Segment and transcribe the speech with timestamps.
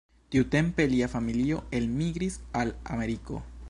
[0.35, 3.45] Tiutempe lia familio elmigris al Ameriko.